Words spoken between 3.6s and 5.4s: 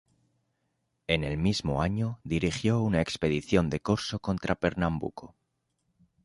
de corso contra Pernambuco.